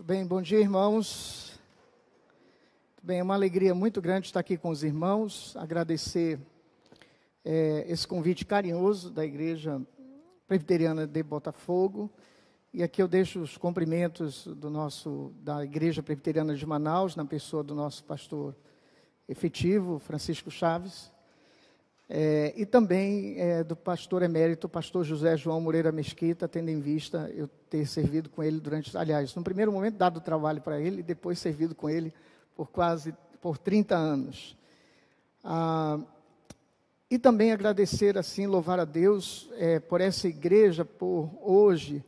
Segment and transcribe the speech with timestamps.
[0.00, 1.60] Muito bem, bom dia, irmãos.
[2.94, 6.40] Muito bem, é uma alegria muito grande estar aqui com os irmãos, agradecer
[7.44, 9.78] é, esse convite carinhoso da Igreja
[10.48, 12.10] Presbiteriana de Botafogo.
[12.72, 17.62] E aqui eu deixo os cumprimentos do nosso, da Igreja Presbiteriana de Manaus, na pessoa
[17.62, 18.56] do nosso pastor
[19.28, 21.12] efetivo, Francisco Chaves,
[22.12, 27.30] é, e também é, do pastor emérito, pastor José João Moreira Mesquita, tendo em vista
[27.36, 31.02] eu ter servido com ele durante, aliás, no primeiro momento dado trabalho para ele, e
[31.04, 32.12] depois servido com ele
[32.56, 34.56] por quase, por 30 anos.
[35.44, 36.00] Ah,
[37.08, 42.04] e também agradecer, assim, louvar a Deus é, por essa igreja, por hoje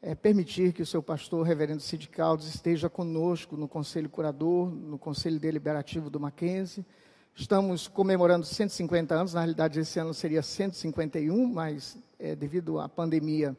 [0.00, 4.96] é, permitir que o seu pastor, reverendo Cid Caldas, esteja conosco no Conselho Curador, no
[4.96, 6.86] Conselho Deliberativo do Mackenzie,
[7.34, 13.56] Estamos comemorando 150 anos, na realidade esse ano seria 151, mas é, devido à pandemia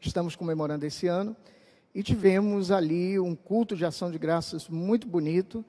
[0.00, 1.36] estamos comemorando esse ano.
[1.94, 5.64] E tivemos ali um culto de ação de graças muito bonito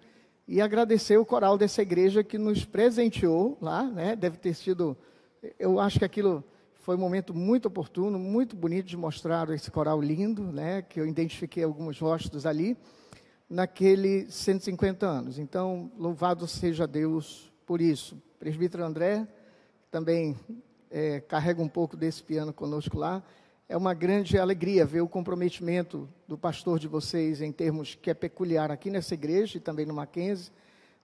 [0.48, 4.16] e agradecer o coral dessa igreja que nos presenteou lá, né?
[4.16, 4.96] Deve ter sido,
[5.58, 10.00] eu acho que aquilo foi um momento muito oportuno, muito bonito de mostrar esse coral
[10.02, 10.84] lindo, né?
[10.84, 12.78] Que eu identifiquei alguns rostos ali
[13.50, 15.40] naquele 150 anos.
[15.40, 18.16] Então, louvado seja Deus por isso.
[18.16, 19.28] O presbítero André
[19.92, 20.36] também
[20.90, 23.24] é, carrega um pouco desse piano conosco lá.
[23.68, 28.14] É uma grande alegria ver o comprometimento do pastor de vocês em termos que é
[28.14, 30.52] peculiar aqui nessa igreja e também no Mackenzie,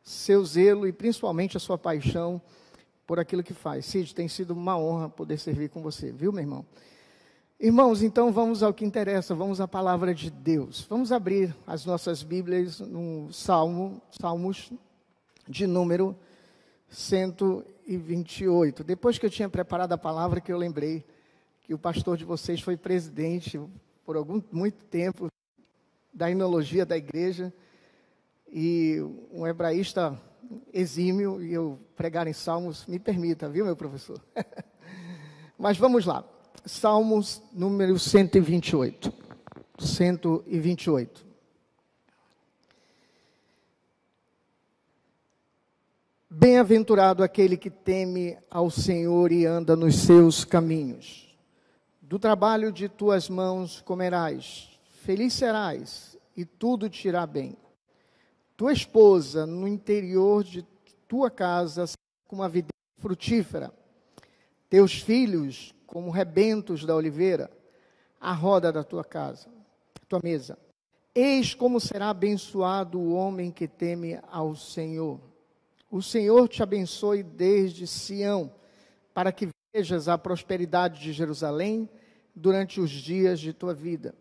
[0.03, 2.41] seu zelo e principalmente a sua paixão
[3.07, 3.85] por aquilo que faz.
[3.87, 6.65] Cid, tem sido uma honra poder servir com você, viu, meu irmão?
[7.63, 10.83] Irmãos, então vamos ao que interessa, vamos à palavra de Deus.
[10.89, 14.71] Vamos abrir as nossas Bíblias no Salmo, Salmos
[15.47, 16.17] de número
[16.89, 18.83] 128.
[18.83, 21.05] Depois que eu tinha preparado a palavra, que eu lembrei
[21.61, 23.61] que o pastor de vocês foi presidente
[24.03, 25.27] por algum muito tempo
[26.11, 27.53] da inologia da igreja
[28.51, 28.97] e
[29.31, 30.19] um hebraísta
[30.73, 34.19] exímio e eu pregar em salmos me permita, viu, meu professor?
[35.59, 36.25] Mas vamos lá.
[36.65, 39.11] Salmos número 128.
[39.79, 41.25] 128.
[46.29, 51.35] Bem-aventurado aquele que teme ao Senhor e anda nos seus caminhos.
[51.99, 54.69] Do trabalho de tuas mãos comerás,
[55.03, 57.57] feliz serás e tudo te irá bem.
[58.55, 60.61] Tua esposa no interior de
[61.07, 61.85] tua casa
[62.27, 62.69] como uma videira
[62.99, 63.73] frutífera,
[64.69, 67.51] teus filhos como rebentos da oliveira,
[68.19, 69.49] a roda da tua casa,
[70.07, 70.57] tua mesa.
[71.13, 75.19] Eis como será abençoado o homem que teme ao Senhor.
[75.91, 78.49] O Senhor te abençoe desde Sião,
[79.13, 81.89] para que vejas a prosperidade de Jerusalém
[82.33, 84.15] durante os dias de tua vida.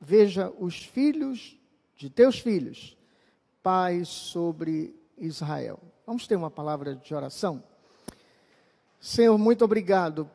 [0.00, 1.58] Veja os filhos
[1.96, 2.96] de teus filhos,
[3.62, 5.78] paz sobre Israel.
[6.06, 7.62] Vamos ter uma palavra de oração?
[8.98, 10.30] Senhor, muito obrigado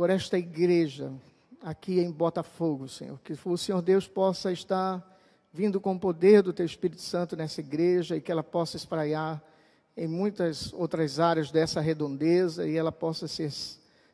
[0.00, 1.12] por esta igreja
[1.60, 3.20] aqui em Botafogo, Senhor.
[3.22, 5.06] Que o Senhor Deus possa estar
[5.52, 9.44] vindo com o poder do Teu Espírito Santo nessa igreja e que ela possa espraiar
[9.94, 13.52] em muitas outras áreas dessa redondeza e ela possa ser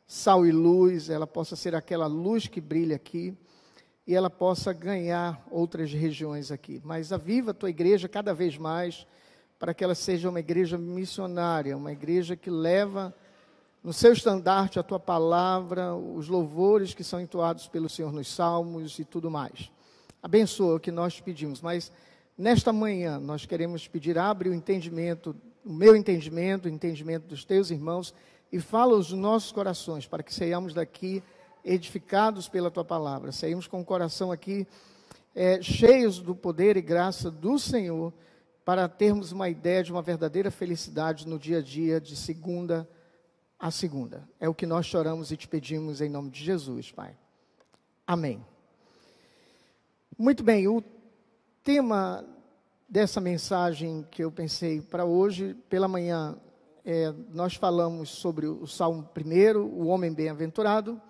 [0.05, 3.33] sal e luz, ela possa ser aquela luz que brilha aqui
[4.05, 6.81] e ela possa ganhar outras regiões aqui.
[6.83, 9.07] Mas aviva a tua igreja cada vez mais
[9.57, 13.15] para que ela seja uma igreja missionária, uma igreja que leva
[13.87, 18.99] no seu estandarte a tua palavra, os louvores que são entoados pelo Senhor nos salmos
[18.99, 19.71] e tudo mais.
[20.21, 21.89] Abençoa o que nós pedimos, mas
[22.37, 25.33] nesta manhã nós queremos pedir, abre o entendimento,
[25.63, 28.13] o meu entendimento, o entendimento dos teus irmãos
[28.51, 31.23] e fala os nossos corações para que saiamos daqui
[31.63, 34.67] edificados pela tua palavra, saímos com o coração aqui
[35.33, 38.11] é, cheios do poder e graça do Senhor
[38.65, 42.85] para termos uma ideia de uma verdadeira felicidade no dia a dia, de segunda
[43.59, 44.27] a segunda.
[44.39, 47.15] É o que nós choramos e te pedimos em nome de Jesus, Pai.
[48.05, 48.45] Amém.
[50.17, 50.83] Muito bem, o
[51.63, 52.25] tema
[52.87, 56.37] dessa mensagem que eu pensei para hoje, pela manhã,
[56.85, 61.01] é, nós falamos sobre o Salmo 1, o homem bem-aventurado,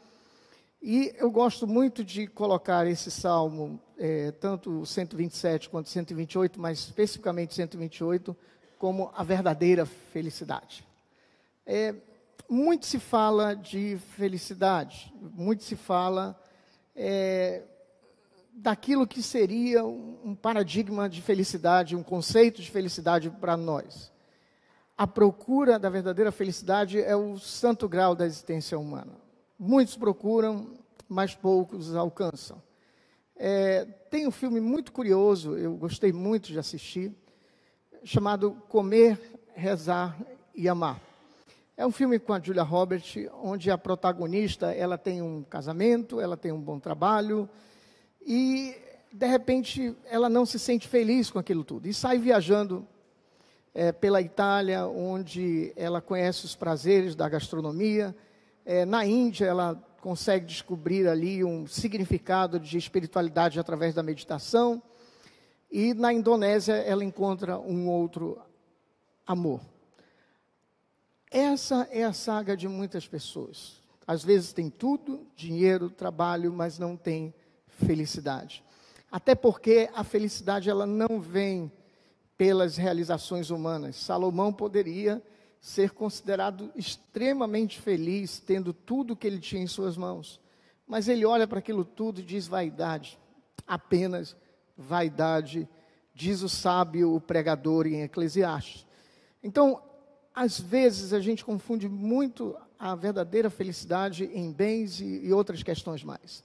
[0.81, 6.59] e eu gosto muito de colocar esse salmo, é, tanto o 127 quanto o 128,
[6.59, 8.35] mas especificamente 128,
[8.77, 10.85] como a verdadeira felicidade.
[11.65, 11.93] É,
[12.49, 16.39] muito se fala de felicidade, muito se fala
[16.95, 17.63] é,
[18.53, 24.11] daquilo que seria um paradigma de felicidade, um conceito de felicidade para nós.
[24.97, 29.13] A procura da verdadeira felicidade é o santo grau da existência humana.
[29.59, 30.73] Muitos procuram,
[31.07, 32.61] mas poucos alcançam.
[33.35, 37.13] É, tem um filme muito curioso, eu gostei muito de assistir,
[38.03, 39.19] chamado Comer,
[39.53, 40.17] Rezar
[40.55, 41.06] e Amar.
[41.79, 46.35] É um filme com a Julia Roberts, onde a protagonista ela tem um casamento, ela
[46.35, 47.47] tem um bom trabalho
[48.19, 48.75] e
[49.13, 52.83] de repente ela não se sente feliz com aquilo tudo e sai viajando
[53.75, 58.15] é, pela Itália, onde ela conhece os prazeres da gastronomia.
[58.65, 64.81] É, na Índia ela consegue descobrir ali um significado de espiritualidade através da meditação.
[65.71, 68.41] E na Indonésia ela encontra um outro
[69.27, 69.61] amor.
[71.29, 73.81] Essa é a saga de muitas pessoas.
[74.05, 77.33] Às vezes tem tudo, dinheiro, trabalho, mas não tem
[77.67, 78.63] felicidade.
[79.11, 81.71] Até porque a felicidade ela não vem
[82.37, 83.97] pelas realizações humanas.
[83.97, 85.21] Salomão poderia
[85.59, 90.39] ser considerado extremamente feliz tendo tudo que ele tinha em suas mãos.
[90.87, 93.19] Mas ele olha para aquilo tudo e diz vaidade,
[93.65, 94.37] apenas
[94.77, 95.67] vaidade,
[96.13, 98.85] diz o sábio, o pregador em Eclesiastes.
[99.43, 99.81] Então,
[100.37, 106.03] às vezes a gente confunde muito a verdadeira felicidade em bens e, e outras questões
[106.03, 106.43] mais.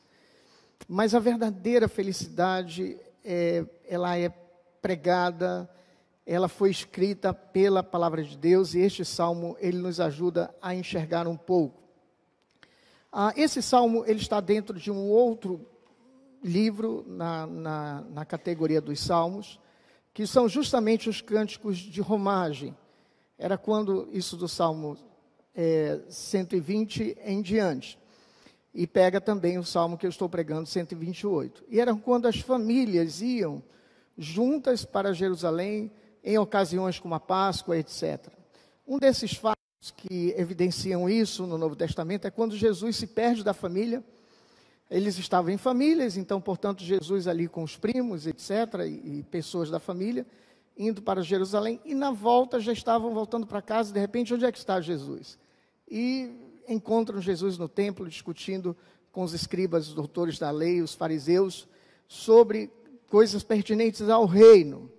[0.89, 4.31] Mas a verdadeira felicidade, é, ela é
[4.81, 5.69] pregada,
[6.25, 11.29] ela foi escrita pela palavra de Deus e este salmo ele nos ajuda a enxergar
[11.29, 11.83] um pouco.
[13.12, 15.69] Ah, esse salmo ele está dentro de um outro
[16.43, 19.61] livro na, na, na categoria dos salmos,
[20.15, 22.75] que são justamente os cânticos de romagem
[23.43, 24.97] era quando isso do Salmo
[25.53, 27.99] é, 120 em diante.
[28.73, 31.65] E pega também o salmo que eu estou pregando, 128.
[31.69, 33.61] E era quando as famílias iam
[34.17, 35.91] juntas para Jerusalém
[36.23, 38.29] em ocasiões como a Páscoa, etc.
[38.87, 39.56] Um desses fatos
[39.97, 44.05] que evidenciam isso no Novo Testamento é quando Jesus se perde da família.
[44.89, 49.69] Eles estavam em famílias, então, portanto, Jesus ali com os primos, etc., e, e pessoas
[49.69, 50.25] da família
[50.76, 53.92] indo para Jerusalém e na volta já estavam voltando para casa.
[53.92, 55.38] De repente, onde é que está Jesus?
[55.88, 56.30] E
[56.69, 58.76] encontram Jesus no templo discutindo
[59.10, 61.69] com os escribas, os doutores da lei, os fariseus,
[62.08, 62.70] sobre
[63.08, 64.90] coisas pertinentes ao reino.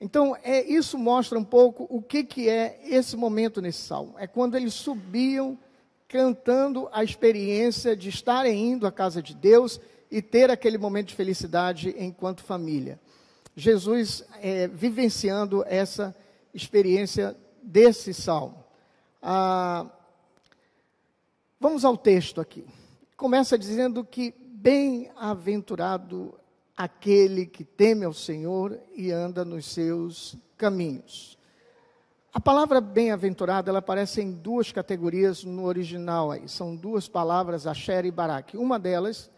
[0.00, 4.14] Então, é, isso mostra um pouco o que, que é esse momento nesse salmo.
[4.18, 5.58] É quando eles subiam
[6.06, 9.80] cantando a experiência de estarem indo à casa de Deus
[10.10, 13.00] e ter aquele momento de felicidade enquanto família.
[13.56, 16.14] Jesus é, vivenciando essa
[16.52, 18.64] experiência desse salmo.
[19.22, 19.86] Ah,
[21.60, 22.66] vamos ao texto aqui.
[23.16, 26.34] Começa dizendo que bem-aventurado
[26.76, 31.38] aquele que teme ao Senhor e anda nos seus caminhos.
[32.32, 36.48] A palavra bem-aventurado, ela aparece em duas categorias no original aí.
[36.48, 38.56] São duas palavras, Asher e Barak.
[38.56, 39.30] Uma delas,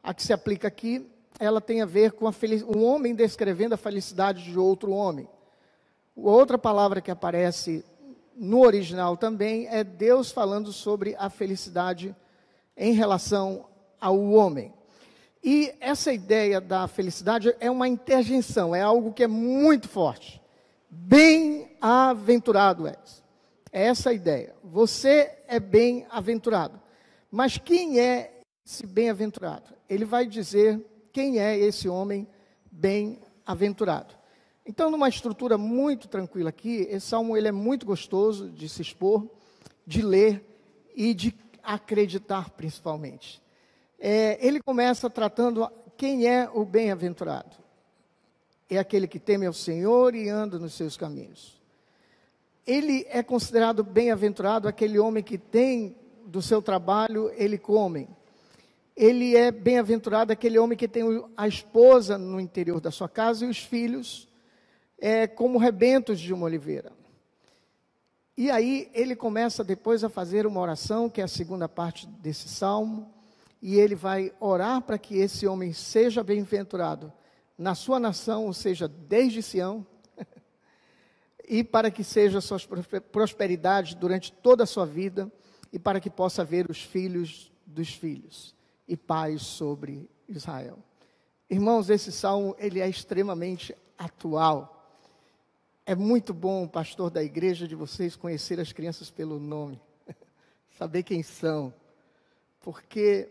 [0.00, 1.04] a que se aplica aqui,
[1.38, 5.28] ela tem a ver com um homem descrevendo a felicidade de outro homem.
[6.14, 7.84] Outra palavra que aparece
[8.36, 12.14] no original também é Deus falando sobre a felicidade
[12.76, 13.66] em relação
[14.00, 14.72] ao homem.
[15.42, 20.40] E essa ideia da felicidade é uma interjeição, é algo que é muito forte.
[20.88, 23.22] Bem-aventurado és.
[23.70, 24.54] É essa a ideia.
[24.62, 26.80] Você é bem-aventurado.
[27.30, 29.74] Mas quem é esse bem-aventurado?
[29.88, 30.80] Ele vai dizer
[31.14, 32.26] quem é esse homem
[32.72, 34.12] bem-aventurado.
[34.66, 39.24] Então, numa estrutura muito tranquila aqui, esse salmo ele é muito gostoso de se expor,
[39.86, 40.44] de ler
[40.92, 43.40] e de acreditar principalmente.
[43.96, 47.56] É, ele começa tratando quem é o bem-aventurado.
[48.68, 51.62] É aquele que teme ao Senhor e anda nos seus caminhos.
[52.66, 55.94] Ele é considerado bem-aventurado aquele homem que tem
[56.26, 58.08] do seu trabalho, ele come,
[58.96, 61.02] ele é bem-aventurado aquele homem que tem
[61.36, 64.28] a esposa no interior da sua casa e os filhos
[64.98, 66.92] é, como rebentos de uma oliveira.
[68.36, 72.48] E aí ele começa depois a fazer uma oração, que é a segunda parte desse
[72.48, 73.12] salmo,
[73.60, 77.12] e ele vai orar para que esse homem seja bem-aventurado
[77.56, 79.86] na sua nação, ou seja, desde Sião,
[81.48, 82.58] e para que seja sua
[83.10, 85.32] prosperidade durante toda a sua vida,
[85.72, 88.54] e para que possa ver os filhos dos filhos
[88.86, 90.78] e paz sobre Israel.
[91.48, 94.70] Irmãos, esse salmo ele é extremamente atual.
[95.86, 99.80] É muito bom, pastor da igreja, de vocês conhecer as crianças pelo nome,
[100.78, 101.72] saber quem são,
[102.60, 103.28] porque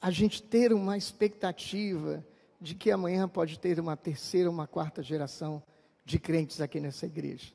[0.00, 2.24] a gente ter uma expectativa
[2.60, 5.62] de que amanhã pode ter uma terceira, uma quarta geração
[6.04, 7.52] de crentes aqui nessa igreja.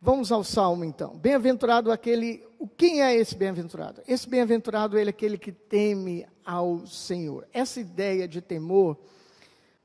[0.00, 1.16] Vamos ao salmo então.
[1.16, 2.46] Bem-aventurado aquele.
[2.76, 4.00] Quem é esse bem-aventurado?
[4.06, 7.48] Esse bem-aventurado ele é aquele que teme ao Senhor.
[7.52, 8.96] Essa ideia de temor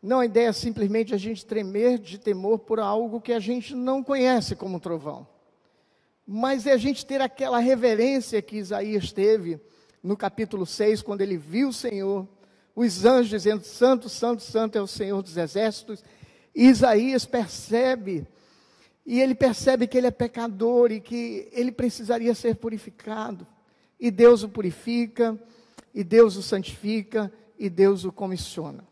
[0.02, 4.04] não é ideia simplesmente a gente tremer de temor por algo que a gente não
[4.04, 5.26] conhece como trovão.
[6.28, 9.60] Mas é a gente ter aquela reverência que Isaías teve
[10.04, 12.28] no capítulo 6, quando ele viu o Senhor,
[12.76, 16.04] os anjos dizendo: Santo, Santo, Santo é o Senhor dos exércitos.
[16.54, 18.28] E Isaías percebe,
[19.06, 23.46] e ele percebe que ele é pecador e que ele precisaria ser purificado.
[24.00, 25.38] E Deus o purifica,
[25.94, 28.84] e Deus o santifica, e Deus o comissiona.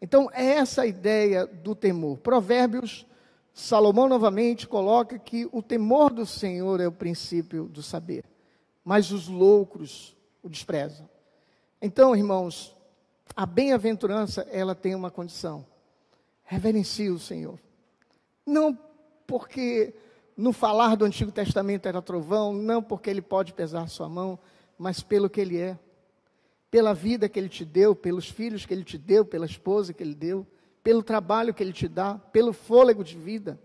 [0.00, 2.18] Então, é essa a ideia do temor.
[2.18, 3.06] Provérbios,
[3.52, 8.24] Salomão novamente coloca que o temor do Senhor é o princípio do saber,
[8.82, 11.08] mas os loucos o desprezam.
[11.82, 12.74] Então, irmãos,
[13.36, 15.66] a bem-aventurança, ela tem uma condição.
[16.44, 17.58] Reverencie o Senhor.
[18.46, 18.76] Não
[19.30, 19.94] porque
[20.36, 24.38] no falar do Antigo Testamento era trovão, não porque ele pode pesar sua mão,
[24.76, 25.78] mas pelo que ele é
[26.70, 30.02] pela vida que Ele te deu, pelos filhos que Ele te deu, pela esposa que
[30.02, 30.46] Ele deu,
[30.82, 33.60] pelo trabalho que Ele te dá, pelo fôlego de vida.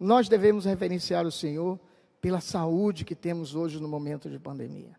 [0.00, 1.78] Nós devemos reverenciar o Senhor
[2.20, 4.96] pela saúde que temos hoje no momento de pandemia.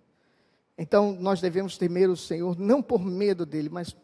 [0.78, 3.96] Então, nós devemos temer o Senhor não por medo dele, mas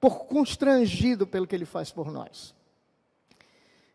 [0.00, 2.54] por constrangido pelo que ele faz por nós.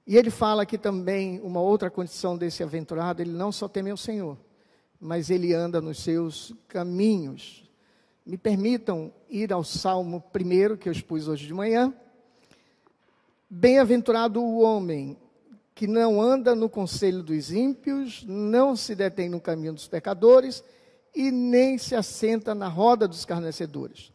[0.10, 3.98] E ele fala aqui também uma outra condição desse aventurado: ele não só teme o
[3.98, 4.39] Senhor,
[5.00, 7.70] mas ele anda nos seus caminhos.
[8.25, 11.94] Me permitam ir ao Salmo primeiro que eu expus hoje de manhã.
[13.48, 15.16] Bem-aventurado o homem
[15.75, 20.63] que não anda no conselho dos ímpios, não se detém no caminho dos pecadores
[21.13, 24.12] e nem se assenta na roda dos carnecedores.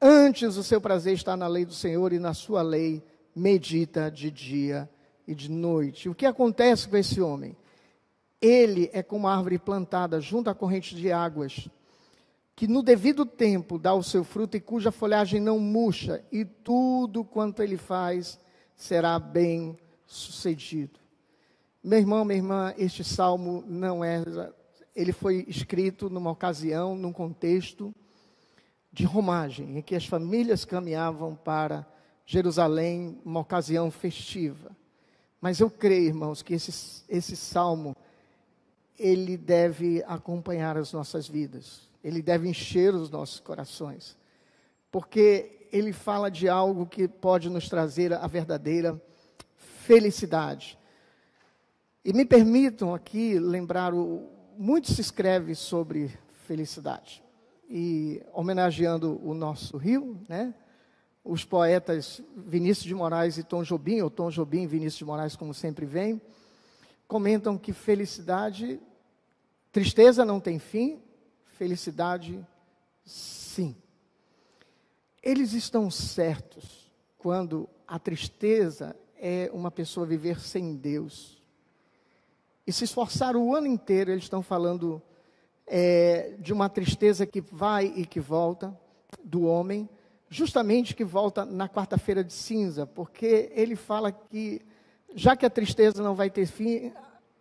[0.00, 3.02] Antes o seu prazer está na lei do Senhor e na sua lei
[3.34, 4.88] medita de dia
[5.28, 6.08] e de noite.
[6.08, 7.54] O que acontece com esse homem?
[8.40, 11.68] Ele é como uma árvore plantada junto à corrente de águas,
[12.56, 17.22] que no devido tempo dá o seu fruto e cuja folhagem não murcha, e tudo
[17.22, 18.40] quanto ele faz
[18.74, 20.98] será bem sucedido.
[21.84, 24.24] Meu irmão, minha irmã, este salmo não é.
[24.96, 27.94] Ele foi escrito numa ocasião, num contexto
[28.90, 31.86] de romagem, em que as famílias caminhavam para
[32.24, 34.76] Jerusalém, uma ocasião festiva.
[35.40, 37.96] Mas eu creio, irmãos, que esse, esse salmo,
[38.98, 44.16] ele deve acompanhar as nossas vidas ele deve encher os nossos corações,
[44.90, 49.00] porque ele fala de algo que pode nos trazer a verdadeira
[49.56, 50.78] felicidade.
[52.04, 56.16] E me permitam aqui lembrar, o, muito se escreve sobre
[56.46, 57.22] felicidade,
[57.68, 60.54] e homenageando o nosso Rio, né?
[61.24, 65.36] Os poetas Vinícius de Moraes e Tom Jobim, ou Tom Jobim e Vinícius de Moraes,
[65.36, 66.20] como sempre vem,
[67.06, 68.80] comentam que felicidade,
[69.72, 71.02] tristeza não tem fim,
[71.44, 72.46] felicidade,
[73.04, 73.74] sim.
[75.22, 81.42] Eles estão certos quando a tristeza é uma pessoa viver sem Deus.
[82.66, 85.02] E se esforçar o ano inteiro, eles estão falando
[85.66, 88.78] é, de uma tristeza que vai e que volta
[89.24, 89.88] do homem,
[90.28, 94.60] justamente que volta na quarta-feira de cinza, porque ele fala que,
[95.14, 96.92] já que a tristeza não vai ter fim,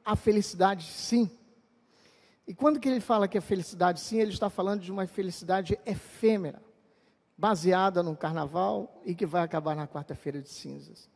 [0.05, 1.29] a felicidade sim.
[2.47, 5.77] E quando que ele fala que é felicidade, sim, ele está falando de uma felicidade
[5.85, 6.61] efêmera,
[7.37, 11.09] baseada no carnaval e que vai acabar na quarta-feira de cinzas.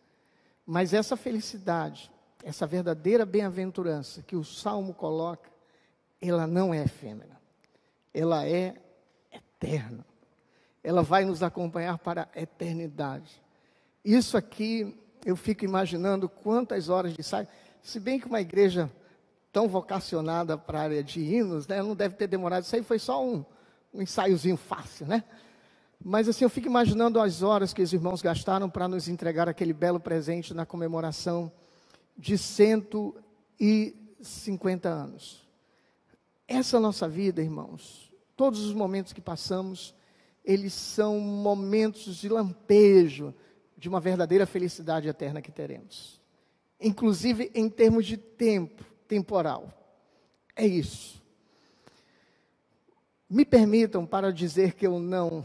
[0.66, 2.12] Mas essa felicidade,
[2.44, 5.50] essa verdadeira bem-aventurança que o salmo coloca,
[6.22, 7.40] ela não é efêmera.
[8.14, 8.76] Ela é
[9.32, 10.06] eterna.
[10.84, 13.42] Ela vai nos acompanhar para a eternidade.
[14.04, 17.48] Isso aqui, eu fico imaginando quantas horas de ensaio.
[17.82, 18.92] Se bem que uma igreja
[19.52, 21.84] tão vocacionada para a área de hinos, né?
[21.84, 22.64] Não deve ter demorado.
[22.64, 23.46] Isso aí foi só um,
[23.94, 25.24] um ensaiozinho fácil, né?
[26.04, 29.74] Mas assim, eu fico imaginando as horas que os irmãos gastaram para nos entregar aquele
[29.74, 31.52] belo presente na comemoração
[32.18, 35.48] de 150 anos.
[36.48, 39.94] Essa nossa vida, irmãos, todos os momentos que passamos,
[40.44, 43.34] eles são momentos de lampejo
[43.78, 46.22] de uma verdadeira felicidade eterna que teremos.
[46.80, 49.72] Inclusive em termos de tempo temporal.
[50.56, 51.22] É isso.
[53.30, 55.44] Me permitam para dizer que eu não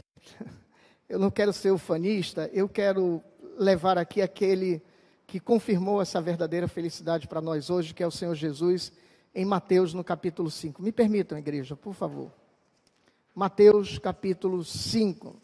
[1.08, 3.22] eu não quero ser ufanista, eu quero
[3.56, 4.82] levar aqui aquele
[5.26, 8.92] que confirmou essa verdadeira felicidade para nós hoje, que é o Senhor Jesus,
[9.34, 10.82] em Mateus no capítulo 5.
[10.82, 12.32] Me permitam, igreja, por favor.
[13.36, 15.36] Mateus capítulo 5.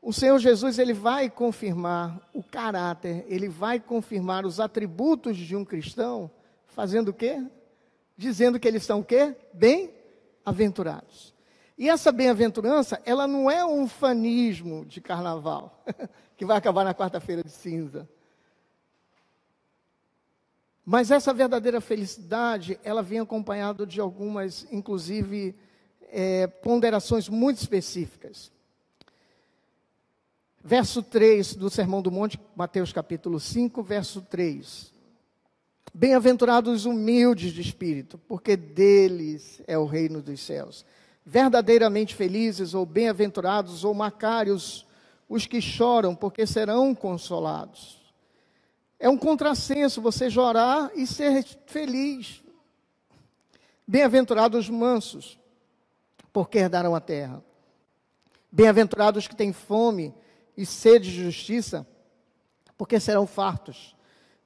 [0.00, 5.64] O Senhor Jesus, ele vai confirmar o caráter, ele vai confirmar os atributos de um
[5.64, 6.30] cristão
[6.66, 7.44] fazendo o quê?
[8.16, 9.34] Dizendo que eles são o quê?
[9.52, 11.34] Bem-aventurados.
[11.76, 15.82] E essa bem-aventurança, ela não é um fanismo de carnaval,
[16.38, 18.08] que vai acabar na quarta-feira de cinza.
[20.86, 25.56] Mas essa verdadeira felicidade, ela vem acompanhada de algumas, inclusive,
[26.10, 28.50] é, ponderações muito específicas.
[30.62, 34.92] Verso 3 do Sermão do Monte, Mateus capítulo 5, verso 3.
[35.92, 40.84] Bem-aventurados os humildes de espírito, porque deles é o reino dos céus.
[41.24, 44.86] Verdadeiramente felizes ou bem-aventurados ou macários
[45.28, 48.00] os que choram, porque serão consolados.
[48.98, 52.42] É um contrassenso você chorar e ser feliz.
[53.86, 55.39] Bem-aventurados os mansos,
[56.32, 57.42] porque herdarão a terra.
[58.50, 60.14] Bem-aventurados que têm fome
[60.56, 61.86] e sede de justiça,
[62.76, 63.96] porque serão fartos.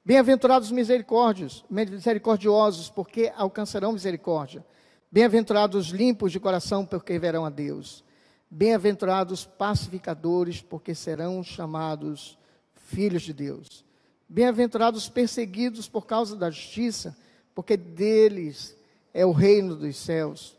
[0.03, 4.63] Bem-aventurados misericórdios, misericordiosos, porque alcançarão misericórdia.
[5.11, 8.03] Bem-aventurados limpos de coração, porque verão a Deus.
[8.49, 12.37] Bem-aventurados pacificadores, porque serão chamados
[12.75, 13.83] filhos de Deus.
[14.29, 17.17] Bem-aventurados perseguidos por causa da justiça,
[17.55, 18.77] porque deles
[19.13, 20.55] é o reino dos céus.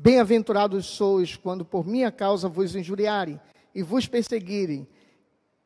[0.00, 3.40] Bem-aventurados sois quando por minha causa vos injuriarem
[3.74, 4.86] e vos perseguirem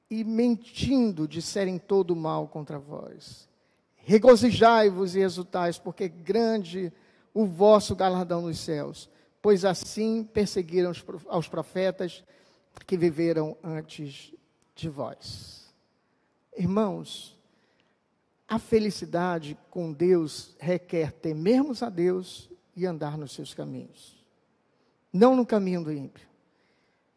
[0.08, 3.46] e mentindo disserem todo mal contra vós.
[3.96, 6.90] Regozijai-vos e exultais, porque grande
[7.34, 9.10] o vosso galardão nos céus,
[9.42, 10.92] pois assim perseguiram
[11.28, 12.24] aos profetas
[12.86, 14.32] que viveram antes
[14.74, 15.74] de vós.
[16.56, 17.38] Irmãos,
[18.48, 24.21] a felicidade com Deus requer temermos a Deus e andar nos seus caminhos,
[25.12, 26.26] não no caminho do ímpio.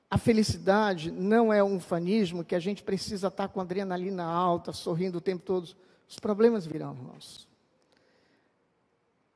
[0.10, 5.18] A felicidade não é um fanismo que a gente precisa estar com adrenalina alta, sorrindo
[5.18, 5.76] o tempo todo.
[6.08, 7.48] Os problemas virão, irmãos.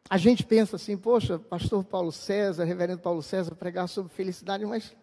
[0.09, 4.95] A gente pensa assim, poxa, pastor Paulo César, reverendo Paulo César, pregar sobre felicidade, mas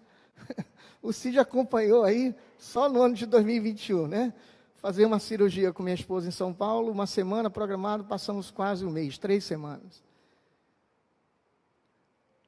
[1.03, 4.33] o Cid acompanhou aí só no ano de 2021, né?
[4.77, 8.91] Fazer uma cirurgia com minha esposa em São Paulo, uma semana programado, passamos quase um
[8.91, 10.06] mês, três semanas.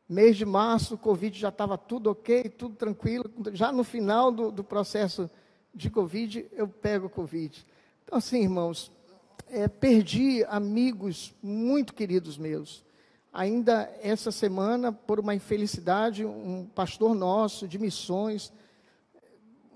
[0.09, 3.31] Mês de março, o Covid já estava tudo ok, tudo tranquilo.
[3.53, 5.31] Já no final do, do processo
[5.75, 7.67] de Covid, eu pego Covid.
[8.05, 8.91] Então, assim, irmãos,
[9.51, 12.85] é, perdi amigos muito queridos meus.
[13.33, 18.51] Ainda essa semana, por uma infelicidade, um pastor nosso de missões,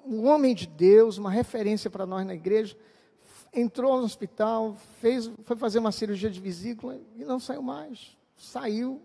[0.05, 2.77] um homem de Deus, uma referência para nós na igreja,
[3.53, 8.17] entrou no hospital, fez, foi fazer uma cirurgia de vesícula e não saiu mais.
[8.37, 9.01] Saiu,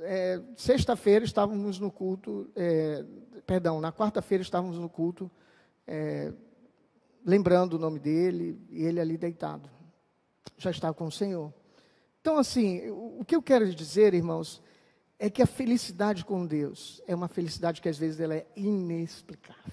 [0.00, 3.04] é, sexta-feira estávamos no culto, é,
[3.46, 5.30] perdão, na quarta-feira estávamos no culto,
[5.86, 6.32] é,
[7.24, 9.68] lembrando o nome dele, e ele ali deitado.
[10.58, 11.52] Já estava com o Senhor.
[12.20, 14.62] Então, assim, o, o que eu quero dizer, irmãos,
[15.18, 19.72] é que a felicidade com Deus é uma felicidade que às vezes ela é inexplicável.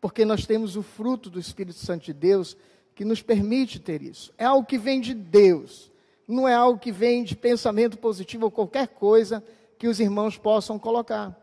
[0.00, 2.56] Porque nós temos o fruto do Espírito Santo de Deus
[2.94, 4.32] que nos permite ter isso.
[4.36, 5.90] É algo que vem de Deus
[6.26, 9.42] não é algo que vem de pensamento positivo ou qualquer coisa
[9.78, 11.38] que os irmãos possam colocar.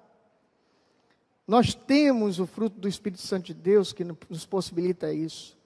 [1.48, 5.58] Nós temos o fruto do Espírito Santo de Deus que nos possibilita isso: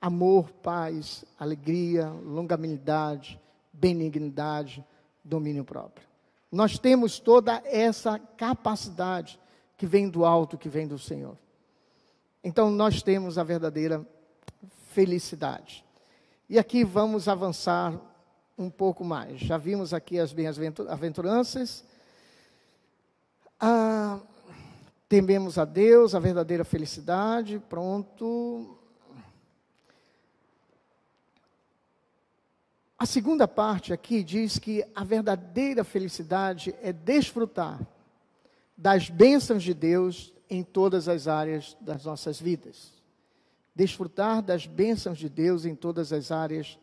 [0.00, 3.40] amor, paz, alegria, longanimidade,
[3.72, 4.84] benignidade,
[5.22, 6.06] domínio próprio.
[6.50, 9.38] Nós temos toda essa capacidade
[9.76, 11.36] que vem do alto, que vem do Senhor.
[12.42, 14.06] Então nós temos a verdadeira
[14.92, 15.84] felicidade.
[16.48, 17.98] E aqui vamos avançar
[18.56, 19.40] um pouco mais.
[19.40, 21.84] Já vimos aqui as bem-aventuranças.
[23.58, 24.20] Ah,
[25.08, 27.60] tememos a Deus, a verdadeira felicidade.
[27.68, 28.78] Pronto.
[32.98, 37.80] A segunda parte aqui diz que a verdadeira felicidade é desfrutar
[38.76, 42.92] das bênçãos de Deus em todas as áreas das nossas vidas.
[43.74, 46.78] Desfrutar das bênçãos de Deus em todas as áreas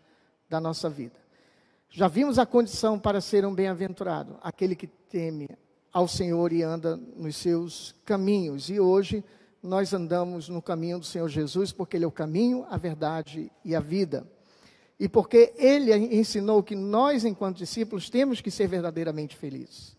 [0.49, 1.20] da nossa vida.
[1.93, 5.49] Já vimos a condição para ser um bem-aventurado, aquele que teme
[5.91, 8.69] ao Senhor e anda nos seus caminhos.
[8.69, 9.21] E hoje
[9.61, 13.75] nós andamos no caminho do Senhor Jesus, porque Ele é o caminho, a verdade e
[13.75, 14.25] a vida.
[14.97, 19.97] E porque Ele ensinou que nós, enquanto discípulos, temos que ser verdadeiramente felizes.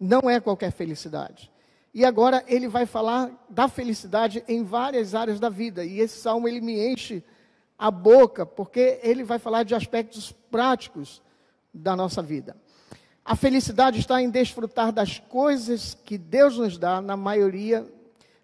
[0.00, 1.52] Não é qualquer felicidade.
[1.92, 5.84] E agora ele vai falar da felicidade em várias áreas da vida.
[5.84, 7.22] E esse salmo ele me enche
[7.78, 11.22] a boca, porque ele vai falar de aspectos práticos
[11.72, 12.56] da nossa vida.
[13.24, 17.86] A felicidade está em desfrutar das coisas que Deus nos dá, na maioria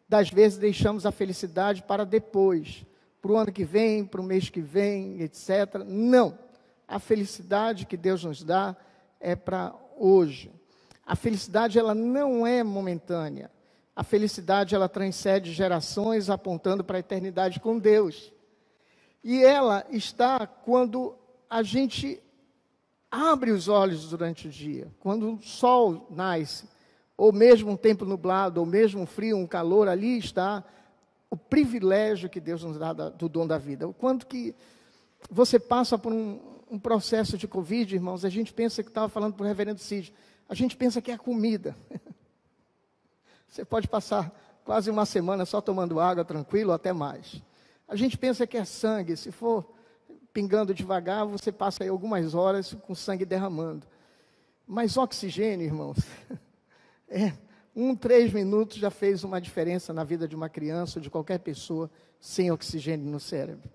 [0.06, 2.84] das vezes deixamos a felicidade para depois,
[3.20, 5.82] para o ano que vem, para o mês que vem, etc.
[5.86, 6.38] Não.
[6.86, 8.76] A felicidade que Deus nos dá
[9.18, 10.52] é para hoje.
[11.06, 13.50] A felicidade ela não é momentânea.
[13.96, 18.33] A felicidade ela transcende gerações apontando para a eternidade com Deus.
[19.24, 21.16] E ela está quando
[21.48, 22.22] a gente
[23.10, 26.68] abre os olhos durante o dia, quando o sol nasce,
[27.16, 30.62] ou mesmo um tempo nublado, ou mesmo um frio, um calor, ali está
[31.30, 33.88] o privilégio que Deus nos dá do dom da vida.
[33.88, 34.54] O quanto que
[35.30, 39.34] você passa por um, um processo de Covid, irmãos, a gente pensa que estava falando
[39.34, 40.12] para o reverendo Cid,
[40.48, 41.74] a gente pensa que é a comida.
[43.48, 44.32] Você pode passar
[44.64, 47.40] quase uma semana só tomando água tranquilo, até mais.
[47.86, 49.74] A gente pensa que é sangue, se for
[50.32, 53.86] pingando devagar, você passa aí algumas horas com sangue derramando.
[54.66, 55.98] Mas oxigênio, irmãos,
[57.08, 57.32] é,
[57.76, 61.38] um, três minutos já fez uma diferença na vida de uma criança ou de qualquer
[61.38, 63.70] pessoa sem oxigênio no cérebro.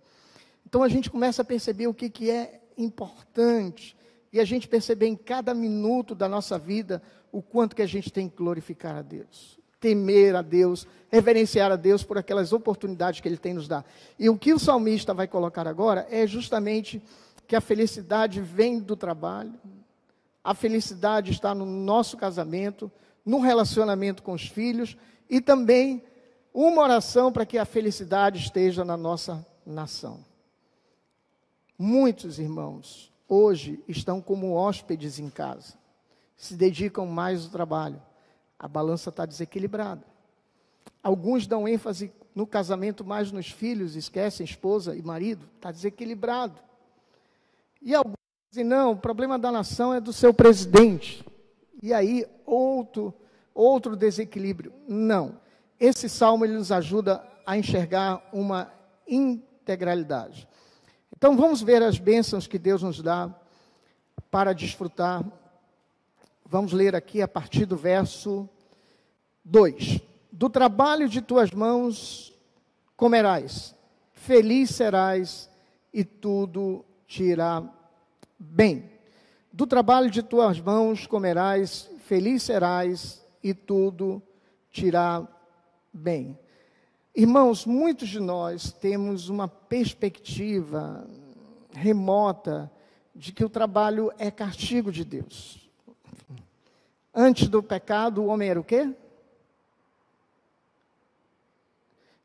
[0.65, 3.95] Então a gente começa a perceber o que, que é importante
[4.31, 8.11] e a gente perceber em cada minuto da nossa vida o quanto que a gente
[8.11, 13.27] tem que glorificar a Deus, temer a Deus, reverenciar a Deus por aquelas oportunidades que
[13.27, 13.85] Ele tem nos dado.
[14.17, 17.01] E o que o salmista vai colocar agora é justamente
[17.47, 19.53] que a felicidade vem do trabalho,
[20.43, 22.91] a felicidade está no nosso casamento,
[23.25, 24.97] no relacionamento com os filhos
[25.29, 26.03] e também
[26.53, 30.23] uma oração para que a felicidade esteja na nossa nação.
[31.77, 35.75] Muitos irmãos hoje estão como hóspedes em casa,
[36.35, 38.01] se dedicam mais ao trabalho.
[38.59, 40.03] A balança está desequilibrada.
[41.01, 46.61] Alguns dão ênfase no casamento mais nos filhos, esquecem esposa e marido, está desequilibrado.
[47.81, 48.17] E alguns
[48.51, 51.25] dizem, não, o problema da nação é do seu presidente.
[51.81, 53.13] E aí, outro,
[53.53, 54.73] outro desequilíbrio.
[54.87, 55.39] Não.
[55.79, 58.71] Esse salmo ele nos ajuda a enxergar uma
[59.07, 60.47] integralidade.
[61.15, 63.33] Então vamos ver as bênçãos que Deus nos dá
[64.29, 65.25] para desfrutar.
[66.51, 68.49] Vamos ler aqui a partir do verso
[69.45, 70.01] 2.
[70.31, 72.35] Do trabalho de tuas mãos
[72.97, 73.75] comerás,
[74.13, 75.47] feliz serás
[75.93, 77.63] e tudo te irá
[78.39, 78.89] bem.
[79.53, 84.19] Do trabalho de tuas mãos comerás, feliz serás e tudo
[84.71, 85.27] te irá
[85.93, 86.35] bem.
[87.15, 91.07] Irmãos, muitos de nós temos uma perspectiva
[91.73, 92.71] remota
[93.13, 95.68] de que o trabalho é castigo de Deus.
[97.13, 98.93] Antes do pecado, o homem era o quê?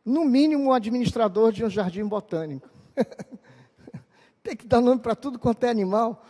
[0.04, 2.68] No mínimo, um administrador de um jardim botânico.
[4.42, 6.24] Tem que dar nome para tudo quanto é animal.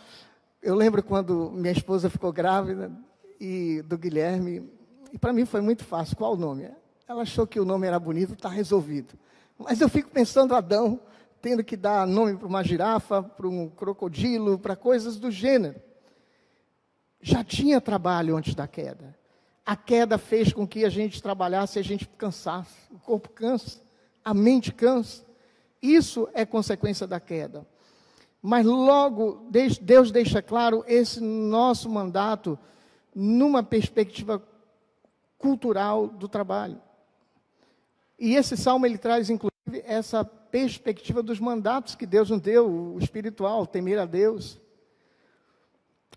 [0.62, 2.92] Eu lembro quando minha esposa ficou grávida
[3.40, 4.70] e do Guilherme,
[5.12, 6.16] e para mim foi muito fácil.
[6.16, 6.70] Qual o nome?
[7.08, 9.14] Ela achou que o nome era bonito, está resolvido.
[9.58, 11.00] Mas eu fico pensando Adão
[11.42, 15.78] tendo que dar nome para uma girafa, para um crocodilo, para coisas do gênero.
[17.26, 19.16] Já tinha trabalho antes da queda.
[19.64, 22.76] A queda fez com que a gente trabalhasse e a gente cansasse.
[22.90, 23.80] O corpo cansa,
[24.22, 25.24] a mente cansa.
[25.80, 27.66] Isso é consequência da queda.
[28.42, 29.48] Mas logo
[29.80, 32.58] Deus deixa claro esse nosso mandato
[33.14, 34.46] numa perspectiva
[35.38, 36.78] cultural do trabalho.
[38.18, 42.98] E esse salmo ele traz inclusive essa perspectiva dos mandatos que Deus nos deu, o
[42.98, 44.60] espiritual, temer a Deus,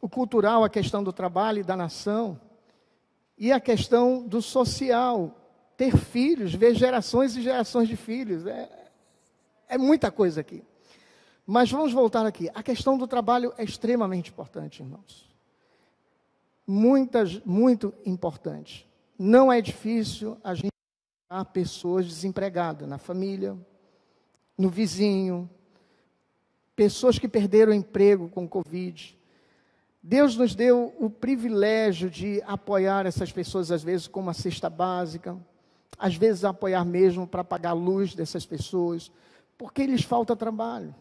[0.01, 2.39] o cultural, a questão do trabalho e da nação,
[3.37, 5.35] e a questão do social,
[5.75, 8.89] ter filhos, ver gerações e gerações de filhos, é,
[9.69, 10.63] é muita coisa aqui.
[11.45, 12.49] Mas vamos voltar aqui.
[12.53, 15.27] A questão do trabalho é extremamente importante, irmãos.
[16.65, 18.87] Muitas, muito importante.
[19.17, 20.77] Não é difícil a gente
[21.29, 23.57] Há pessoas desempregadas na família,
[24.57, 25.49] no vizinho,
[26.73, 29.16] pessoas que perderam o emprego com Covid.
[30.07, 35.37] Deus nos deu o privilégio de apoiar essas pessoas, às vezes, com uma cesta básica,
[35.99, 39.11] às vezes apoiar mesmo para pagar a luz dessas pessoas,
[39.57, 40.95] porque lhes falta trabalho.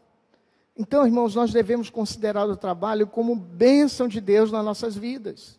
[0.76, 5.56] Então, irmãos, nós devemos considerar o trabalho como bênção de Deus nas nossas vidas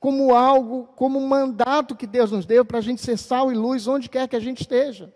[0.00, 3.54] como algo, como um mandato que Deus nos deu para a gente ser sal e
[3.56, 5.12] luz onde quer que a gente esteja.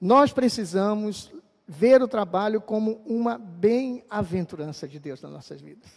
[0.00, 1.32] Nós precisamos
[1.66, 5.90] ver o trabalho como uma bem-aventurança de Deus nas nossas vidas.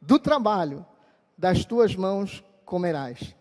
[0.00, 0.84] Do trabalho
[1.36, 3.34] das tuas mãos comerás,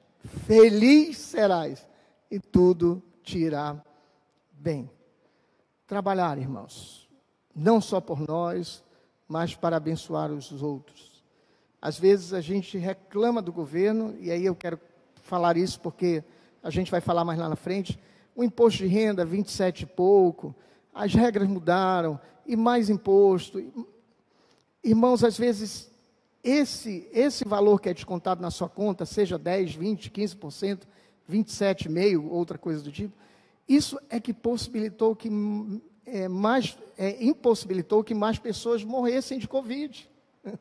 [0.45, 1.87] feliz serás,
[2.29, 3.81] e tudo te irá
[4.51, 4.89] bem.
[5.85, 7.09] Trabalhar, irmãos,
[7.55, 8.83] não só por nós,
[9.27, 11.23] mas para abençoar os outros.
[11.81, 14.79] Às vezes a gente reclama do governo, e aí eu quero
[15.21, 16.23] falar isso porque
[16.61, 17.99] a gente vai falar mais lá na frente.
[18.35, 20.55] O imposto de renda, 27 e pouco,
[20.93, 23.63] as regras mudaram, e mais imposto.
[24.83, 25.91] Irmãos, às vezes
[26.43, 30.81] esse, esse valor que é descontado na sua conta, seja 10, 20, 15%,
[31.29, 33.15] 27,5%, outra coisa do tipo,
[33.67, 35.29] isso é que possibilitou que
[36.05, 40.09] é, mais, é, impossibilitou que mais pessoas morressem de Covid.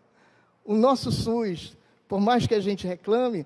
[0.64, 3.44] O nosso SUS, por mais que a gente reclame,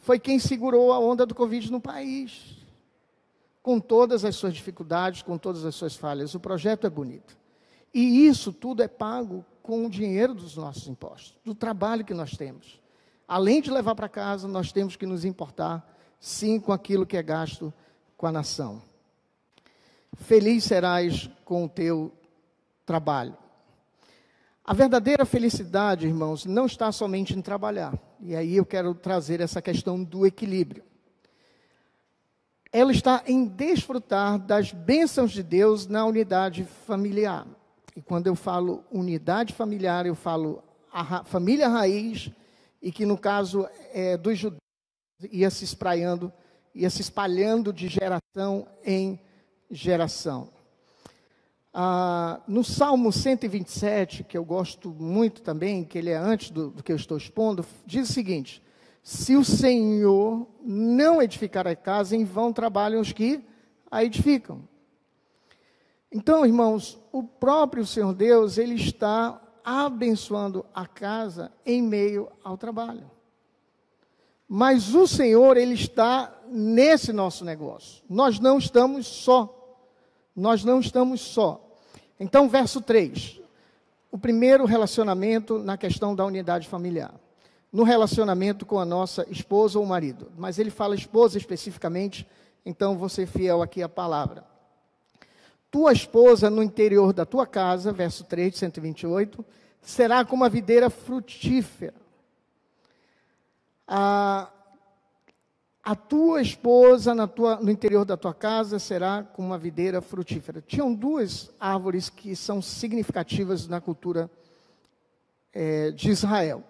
[0.00, 2.57] foi quem segurou a onda do Covid no país.
[3.62, 6.34] Com todas as suas dificuldades, com todas as suas falhas.
[6.34, 7.36] O projeto é bonito.
[7.92, 12.36] E isso tudo é pago com o dinheiro dos nossos impostos, do trabalho que nós
[12.36, 12.80] temos.
[13.26, 15.86] Além de levar para casa, nós temos que nos importar,
[16.18, 17.72] sim, com aquilo que é gasto
[18.16, 18.82] com a nação.
[20.14, 22.12] Feliz serás com o teu
[22.86, 23.36] trabalho.
[24.64, 27.98] A verdadeira felicidade, irmãos, não está somente em trabalhar.
[28.20, 30.82] E aí eu quero trazer essa questão do equilíbrio.
[32.72, 37.46] Ela está em desfrutar das bênçãos de Deus na unidade familiar.
[37.96, 42.30] E quando eu falo unidade familiar, eu falo a família raiz,
[42.80, 44.60] e que no caso é, dos judeus
[45.30, 46.32] ia se espraiando,
[46.74, 49.18] ia se espalhando de geração em
[49.70, 50.48] geração.
[51.72, 56.82] Ah, no Salmo 127, que eu gosto muito também, que ele é antes do, do
[56.82, 58.62] que eu estou expondo, diz o seguinte:
[59.08, 63.42] Se o Senhor não edificar a casa, em vão trabalham os que
[63.90, 64.68] a edificam.
[66.12, 73.10] Então, irmãos, o próprio Senhor Deus, ele está abençoando a casa em meio ao trabalho.
[74.46, 78.04] Mas o Senhor, ele está nesse nosso negócio.
[78.10, 79.78] Nós não estamos só.
[80.36, 81.66] Nós não estamos só.
[82.20, 83.40] Então, verso 3.
[84.12, 87.18] O primeiro relacionamento na questão da unidade familiar.
[87.72, 90.32] No relacionamento com a nossa esposa ou marido.
[90.36, 92.26] Mas ele fala esposa especificamente,
[92.64, 94.44] então ser fiel aqui à palavra.
[95.70, 99.44] Tua esposa no interior da tua casa, verso 3 de 128,
[99.82, 101.94] será como a videira frutífera.
[103.86, 104.50] A,
[105.82, 110.62] a tua esposa tua, no interior da tua casa será como uma videira frutífera.
[110.66, 114.30] Tinham duas árvores que são significativas na cultura
[115.52, 116.62] é, de Israel.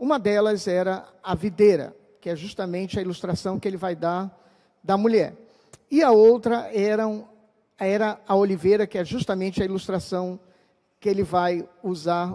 [0.00, 4.34] Uma delas era a videira, que é justamente a ilustração que ele vai dar
[4.82, 5.36] da mulher.
[5.90, 10.40] E a outra era a oliveira, que é justamente a ilustração
[10.98, 12.34] que ele vai usar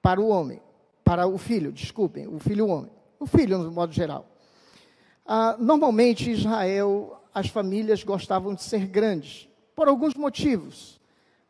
[0.00, 0.62] para o homem,
[1.02, 2.92] para o filho, desculpem, o filho homem.
[3.18, 4.24] O filho, no modo geral.
[5.26, 11.00] Ah, normalmente, em Israel, as famílias gostavam de ser grandes, por alguns motivos.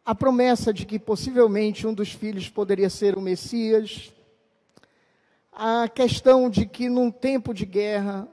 [0.02, 4.10] A promessa de que possivelmente um dos filhos poderia ser o Messias,
[5.54, 8.28] a questão de que num tempo de guerra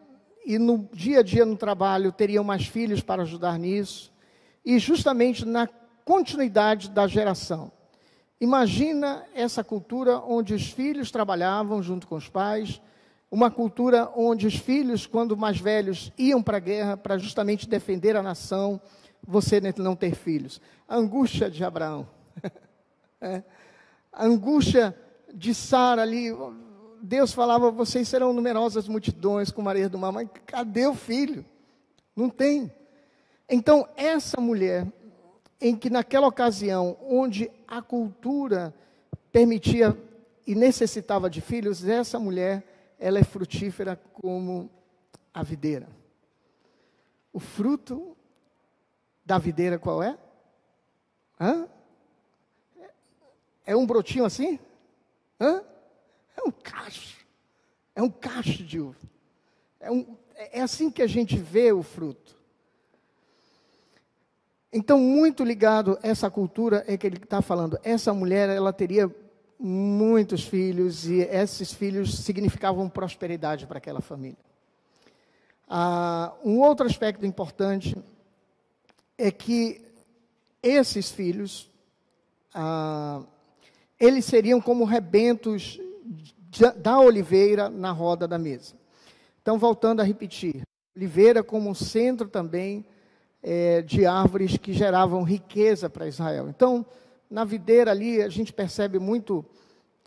[0.46, 4.12] e no dia a dia no trabalho teriam mais filhos para ajudar nisso,
[4.66, 5.68] e justamente na
[6.04, 7.72] continuidade da geração.
[8.40, 12.82] Imagina essa cultura onde os filhos trabalhavam junto com os pais,
[13.30, 18.16] uma cultura onde os filhos, quando mais velhos, iam para a guerra para justamente defender
[18.16, 18.82] a nação,
[19.26, 20.60] você não ter filhos.
[20.88, 22.08] A angústia de Abraão.
[23.22, 23.44] é.
[24.12, 24.98] A angústia
[25.34, 26.36] de Sara ali.
[27.02, 31.44] Deus falava: vocês serão numerosas multidões com Maria do Mar, mas cadê o filho?
[32.16, 32.72] Não tem.
[33.50, 34.88] Então, essa mulher,
[35.60, 38.74] em que naquela ocasião, onde a cultura
[39.32, 39.98] permitia
[40.46, 42.64] e necessitava de filhos, essa mulher
[43.00, 44.70] ela é frutífera como
[45.34, 45.90] a videira.
[47.34, 48.16] O fruto
[49.26, 50.18] da videira qual é?
[51.40, 51.68] Hã?
[53.66, 54.60] É um brotinho assim?
[55.40, 55.64] Hã?
[56.36, 57.18] É um cacho.
[57.96, 58.98] É um cacho de uva.
[59.80, 62.36] É, um, é assim que a gente vê o fruto.
[64.74, 67.78] Então, muito ligado a essa cultura é que ele está falando.
[67.84, 69.14] Essa mulher, ela teria
[69.60, 74.38] muitos filhos e esses filhos significavam prosperidade para aquela família.
[75.68, 77.96] Ah, um outro aspecto importante
[79.18, 79.82] é que
[80.64, 81.70] esses filhos,
[82.54, 83.22] ah,
[84.00, 85.80] eles seriam como rebentos
[86.78, 88.76] da oliveira na roda da mesa.
[89.42, 90.62] Então, voltando a repetir,
[90.96, 92.86] oliveira como centro também
[93.42, 96.50] é, de árvores que geravam riqueza para Israel.
[96.50, 96.86] Então,
[97.30, 99.46] na videira ali, a gente percebe muito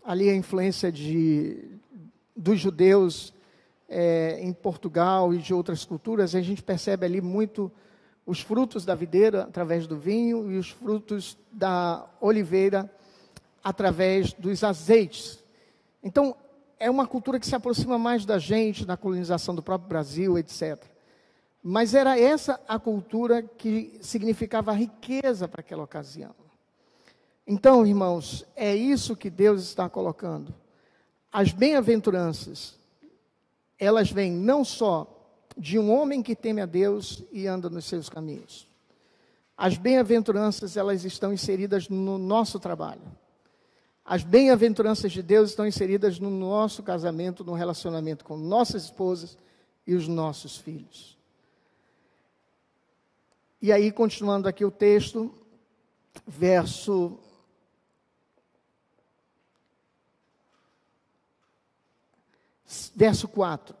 [0.03, 1.79] ali a influência de,
[2.35, 3.33] dos judeus
[3.89, 6.35] é, em Portugal e de outras culturas.
[6.35, 7.71] A gente percebe ali muito
[8.25, 12.89] os frutos da videira através do vinho e os frutos da oliveira
[13.63, 15.43] através dos azeites.
[16.05, 16.37] Então,
[16.79, 20.79] é uma cultura que se aproxima mais da gente, na colonização do próprio Brasil, etc.
[21.63, 26.35] Mas era essa a cultura que significava riqueza para aquela ocasião.
[27.47, 30.53] Então, irmãos, é isso que Deus está colocando.
[31.31, 32.75] as bem-aventuranças,
[33.79, 35.11] elas vêm não só
[35.57, 38.69] de um homem que teme a Deus e anda nos seus caminhos.
[39.57, 43.01] As bem-aventuranças, elas estão inseridas no nosso trabalho.
[44.05, 49.35] As bem-aventuranças de Deus estão inseridas no nosso casamento, no relacionamento com nossas esposas
[49.87, 51.17] e os nossos filhos.
[53.59, 55.33] E aí, continuando aqui o texto,
[56.27, 57.17] verso.
[62.95, 63.75] Verso 4.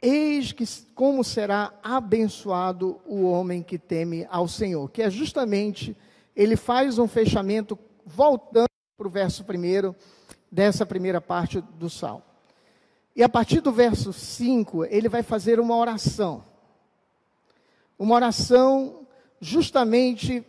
[0.00, 5.96] Eis que como será abençoado o homem que teme ao Senhor, que é justamente,
[6.36, 8.69] ele faz um fechamento voltando
[9.00, 9.96] para o verso primeiro
[10.52, 12.22] dessa primeira parte do salmo.
[13.16, 16.44] E a partir do verso 5, ele vai fazer uma oração.
[17.98, 19.06] Uma oração
[19.40, 20.44] justamente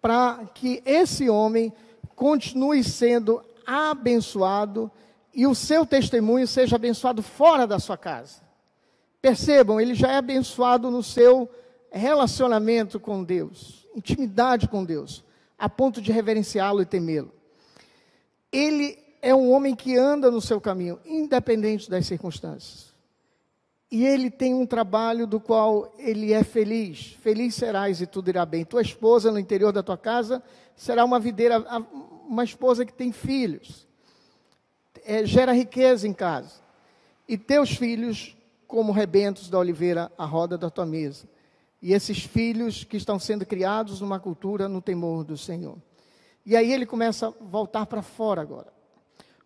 [0.00, 1.72] para que esse homem
[2.14, 4.88] continue sendo abençoado
[5.34, 8.40] e o seu testemunho seja abençoado fora da sua casa.
[9.20, 11.50] Percebam, ele já é abençoado no seu
[11.90, 15.24] relacionamento com Deus, intimidade com Deus,
[15.58, 17.36] a ponto de reverenciá-lo e temê-lo.
[18.52, 22.94] Ele é um homem que anda no seu caminho, independente das circunstâncias.
[23.90, 27.16] E ele tem um trabalho do qual ele é feliz.
[27.22, 28.64] Feliz serás e tudo irá bem.
[28.64, 30.42] Tua esposa no interior da tua casa
[30.76, 31.64] será uma videira,
[32.28, 33.86] uma esposa que tem filhos.
[35.04, 36.60] É, gera riqueza em casa.
[37.26, 41.26] E teus filhos como rebentos da oliveira à roda da tua mesa.
[41.80, 45.78] E esses filhos que estão sendo criados numa cultura no temor do Senhor.
[46.48, 48.72] E aí ele começa a voltar para fora agora.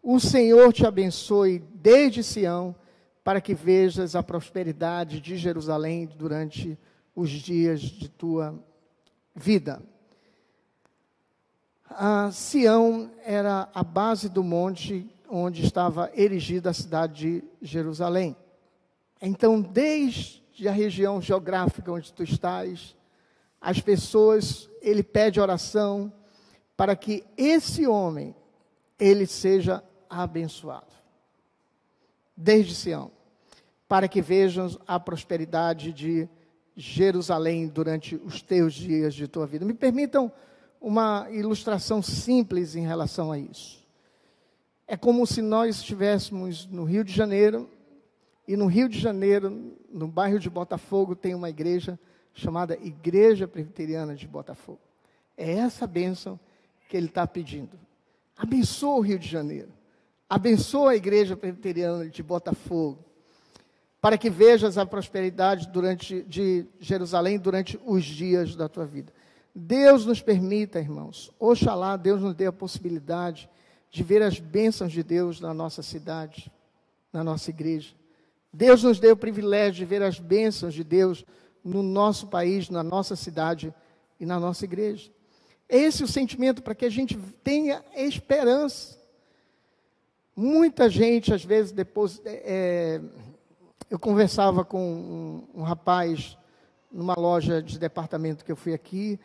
[0.00, 2.76] O Senhor te abençoe desde Sião
[3.24, 6.78] para que vejas a prosperidade de Jerusalém durante
[7.12, 8.54] os dias de tua
[9.34, 9.82] vida.
[11.90, 18.36] A Sião era a base do monte onde estava erigida a cidade de Jerusalém.
[19.20, 22.94] Então, desde a região geográfica onde tu estás,
[23.60, 26.12] as pessoas, ele pede oração
[26.82, 28.34] para que esse homem
[28.98, 30.92] ele seja abençoado
[32.36, 33.12] desde Sião,
[33.86, 36.28] para que vejam a prosperidade de
[36.74, 39.64] Jerusalém durante os teus dias de tua vida.
[39.64, 40.32] Me permitam
[40.80, 43.86] uma ilustração simples em relação a isso.
[44.84, 47.70] É como se nós estivéssemos no Rio de Janeiro,
[48.48, 51.96] e no Rio de Janeiro, no bairro de Botafogo, tem uma igreja
[52.34, 54.80] chamada Igreja Presbiteriana de Botafogo.
[55.36, 56.40] É essa bênção
[56.92, 57.70] que ele está pedindo.
[58.36, 59.70] Abençoa o Rio de Janeiro.
[60.28, 63.02] Abençoa a igreja presbiteriana de Botafogo,
[63.98, 69.10] para que vejas a prosperidade durante, de Jerusalém durante os dias da tua vida.
[69.54, 73.48] Deus nos permita, irmãos, oxalá Deus nos dê a possibilidade
[73.90, 76.52] de ver as bênçãos de Deus na nossa cidade,
[77.10, 77.94] na nossa igreja.
[78.52, 81.24] Deus nos dê o privilégio de ver as bênçãos de Deus
[81.64, 83.72] no nosso país, na nossa cidade
[84.20, 85.10] e na nossa igreja.
[85.72, 89.00] Esse é o sentimento para que a gente tenha esperança.
[90.36, 92.20] Muita gente, às vezes, depois.
[92.26, 93.00] É,
[93.88, 94.78] eu conversava com
[95.54, 96.36] um, um, rapaz
[96.90, 99.18] numa loja de departamento que eu fui aqui,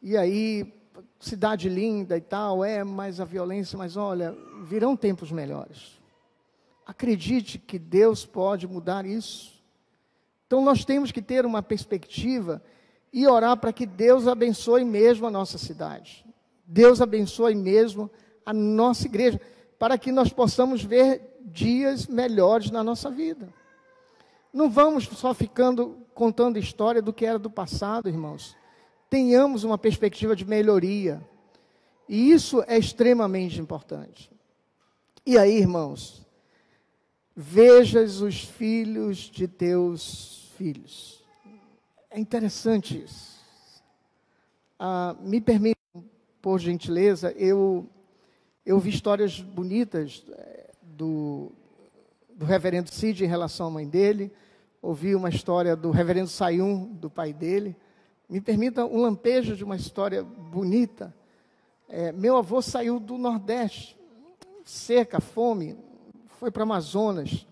[0.00, 0.72] e aí,
[1.18, 6.00] cidade linda e tal, é, mas a violência, mas olha, virão tempos melhores.
[6.86, 9.60] Acredite que Deus pode mudar isso.
[10.46, 12.62] Então nós temos que ter uma perspectiva
[13.12, 16.24] e orar para que Deus abençoe mesmo a nossa cidade.
[16.66, 18.10] Deus abençoe mesmo
[18.44, 19.40] a nossa igreja
[19.78, 23.48] para que nós possamos ver dias melhores na nossa vida.
[24.52, 28.56] Não vamos só ficando contando história do que era do passado, irmãos.
[29.08, 31.22] Tenhamos uma perspectiva de melhoria.
[32.08, 34.30] E isso é extremamente importante.
[35.24, 36.26] E aí, irmãos,
[37.36, 41.17] vejas os filhos de teus filhos.
[42.10, 43.38] É interessante isso.
[44.78, 46.04] Ah, me permitam,
[46.40, 47.88] por gentileza, eu
[48.68, 51.50] eu vi histórias bonitas eh, do,
[52.34, 54.30] do reverendo Cid em relação à mãe dele,
[54.82, 57.74] ouvi uma história do reverendo Sayum, do pai dele.
[58.28, 61.14] Me permita um lampejo de uma história bonita.
[61.88, 63.96] É, meu avô saiu do Nordeste,
[64.66, 65.74] seca, fome,
[66.38, 67.46] foi para Amazonas.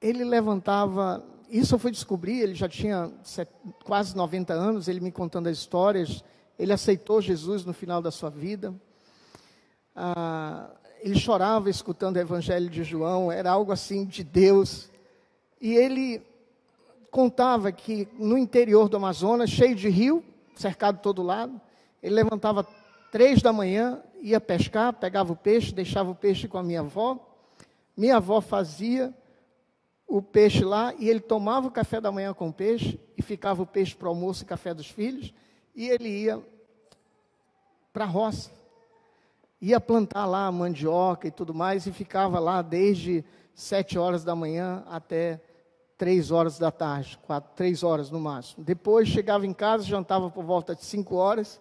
[0.00, 1.26] Ele levantava,
[1.58, 3.12] isso eu fui descobrir, ele já tinha
[3.84, 6.24] quase 90 anos, ele me contando as histórias.
[6.58, 8.74] Ele aceitou Jesus no final da sua vida
[9.94, 14.90] ah, ele chorava escutando o Evangelho de João, era algo assim de Deus.
[15.60, 16.22] E ele
[17.10, 20.24] contava que no interior do Amazonas, cheio de rio,
[20.56, 21.60] cercado todo lado,
[22.02, 22.66] ele levantava
[23.12, 27.18] três da manhã, ia pescar, pegava o peixe, deixava o peixe com a minha avó,
[27.96, 29.14] Minha avó fazia
[30.06, 33.62] o peixe lá e ele tomava o café da manhã com o peixe e ficava
[33.62, 35.32] o peixe para o almoço e café dos filhos
[35.74, 36.42] e ele ia
[37.92, 38.50] para a roça.
[39.60, 43.24] Ia plantar lá mandioca e tudo mais e ficava lá desde
[43.54, 45.40] sete horas da manhã até
[45.96, 48.64] três horas da tarde, quatro, três horas no máximo.
[48.64, 51.60] Depois chegava em casa, jantava por volta de cinco horas.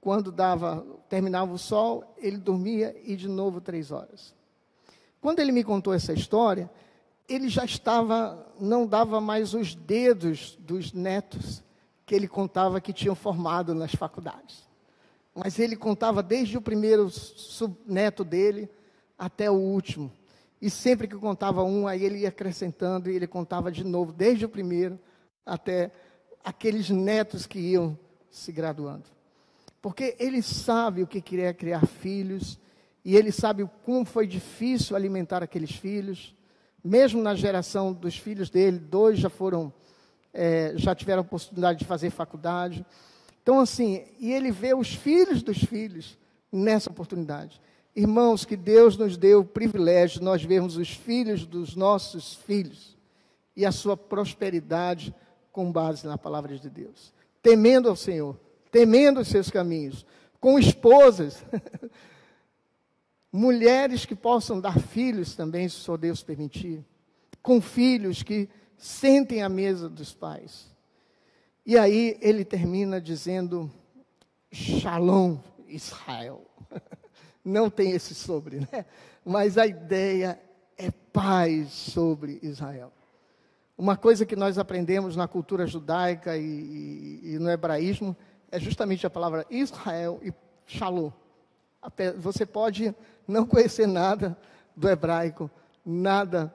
[0.00, 4.34] Quando dava, terminava o sol, ele dormia e de novo três horas.
[5.20, 6.70] Quando ele me contou essa história,
[7.30, 11.62] ele já estava, não dava mais os dedos dos netos
[12.04, 14.68] que ele contava que tinham formado nas faculdades.
[15.32, 17.08] Mas ele contava desde o primeiro
[17.86, 18.68] neto dele
[19.16, 20.12] até o último.
[20.60, 24.44] E sempre que contava um, aí ele ia acrescentando e ele contava de novo, desde
[24.44, 24.98] o primeiro
[25.46, 25.92] até
[26.44, 27.96] aqueles netos que iam
[28.28, 29.04] se graduando.
[29.80, 32.58] Porque ele sabe o que queria criar filhos,
[33.04, 36.34] e ele sabe como foi difícil alimentar aqueles filhos.
[36.82, 39.72] Mesmo na geração dos filhos dele, dois já foram,
[40.32, 42.84] é, já tiveram a oportunidade de fazer faculdade.
[43.42, 46.18] Então, assim, e ele vê os filhos dos filhos
[46.50, 47.60] nessa oportunidade.
[47.94, 52.96] Irmãos, que Deus nos deu o privilégio de nós vermos os filhos dos nossos filhos
[53.56, 55.14] e a sua prosperidade
[55.52, 57.12] com base na palavra de Deus.
[57.42, 58.38] Temendo ao Senhor,
[58.70, 60.06] temendo os seus caminhos,
[60.40, 61.44] com esposas,
[63.32, 66.84] mulheres que possam dar filhos também, se só Deus permitir,
[67.42, 70.74] com filhos que sentem à mesa dos pais.
[71.64, 73.70] E aí ele termina dizendo:
[74.52, 76.46] Shalom, Israel.
[77.44, 78.84] não tem esse sobre, né?
[79.24, 80.40] Mas a ideia
[80.76, 82.92] é paz sobre Israel.
[83.76, 88.16] Uma coisa que nós aprendemos na cultura judaica e, e, e no hebraísmo
[88.50, 90.32] é justamente a palavra Israel e
[90.66, 91.10] Shalom.
[92.18, 92.94] Você pode
[93.26, 94.36] não conhecer nada
[94.76, 95.50] do hebraico,
[95.84, 96.52] nada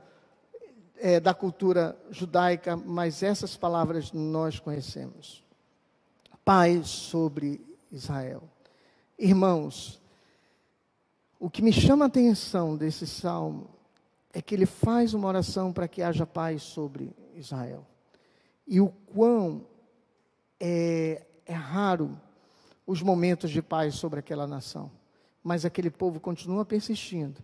[0.97, 5.43] é, da cultura judaica, mas essas palavras nós conhecemos.
[6.43, 8.43] Paz sobre Israel.
[9.17, 10.01] Irmãos,
[11.39, 13.69] o que me chama a atenção desse salmo
[14.34, 17.86] é que ele faz uma oração para que haja paz sobre Israel.
[18.67, 19.65] E o quão
[20.59, 22.19] é, é raro
[22.86, 24.91] os momentos de paz sobre aquela nação.
[25.45, 27.41] Mas aquele povo continua persistindo,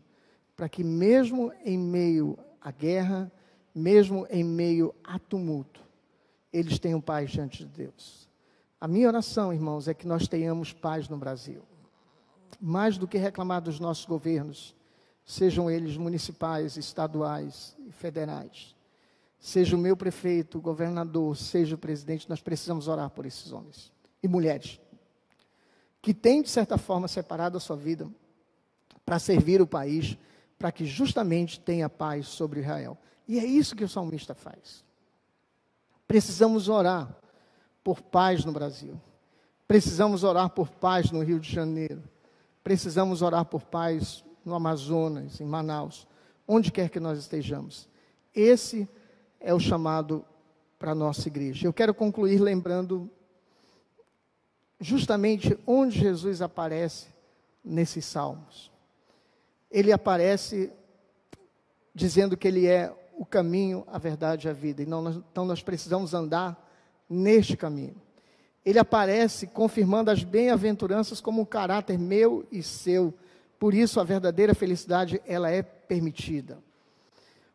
[0.57, 3.31] para que mesmo em meio à guerra,
[3.73, 5.79] mesmo em meio a tumulto,
[6.51, 8.27] eles tenham paz diante de Deus.
[8.79, 11.61] A minha oração, irmãos, é que nós tenhamos paz no Brasil
[12.61, 14.75] mais do que reclamar dos nossos governos,
[15.25, 18.75] sejam eles municipais, estaduais e federais,
[19.39, 23.91] seja o meu prefeito, governador, seja o presidente, nós precisamos orar por esses homens
[24.21, 24.79] e mulheres
[26.01, 28.09] que têm, de certa forma, separado a sua vida
[29.05, 30.17] para servir o país,
[30.57, 32.97] para que justamente tenha paz sobre Israel.
[33.27, 34.83] E é isso que o salmista faz.
[36.07, 37.15] Precisamos orar
[37.83, 38.99] por paz no Brasil.
[39.67, 42.03] Precisamos orar por paz no Rio de Janeiro.
[42.63, 46.07] Precisamos orar por paz no Amazonas, em Manaus,
[46.47, 47.87] onde quer que nós estejamos.
[48.35, 48.87] Esse
[49.39, 50.25] é o chamado
[50.77, 51.67] para a nossa igreja.
[51.67, 53.09] Eu quero concluir lembrando
[54.81, 57.07] justamente onde Jesus aparece
[57.63, 58.69] nesses salmos.
[59.69, 60.69] Ele aparece
[61.95, 64.81] dizendo que ele é o caminho, a verdade e a vida.
[64.81, 66.67] Então nós precisamos andar
[67.07, 67.95] neste caminho
[68.65, 73.13] ele aparece confirmando as bem-aventuranças como um caráter meu e seu.
[73.57, 76.59] Por isso a verdadeira felicidade ela é permitida.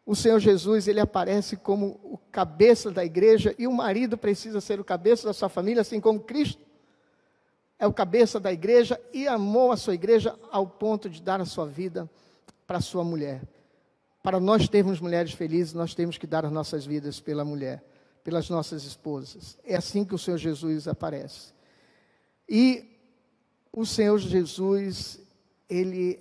[0.05, 4.79] O Senhor Jesus, ele aparece como o cabeça da igreja e o marido precisa ser
[4.79, 6.63] o cabeça da sua família, assim como Cristo
[7.79, 11.45] é o cabeça da igreja e amou a sua igreja ao ponto de dar a
[11.45, 12.09] sua vida
[12.67, 13.43] para a sua mulher.
[14.23, 17.85] Para nós termos mulheres felizes, nós temos que dar as nossas vidas pela mulher
[18.27, 19.57] pelas nossas esposas.
[19.63, 21.55] É assim que o Senhor Jesus aparece.
[22.49, 22.99] E
[23.73, 25.21] o Senhor Jesus,
[25.69, 26.21] ele